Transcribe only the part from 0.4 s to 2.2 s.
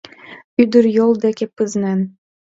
Ӱдыр йол деке пызнен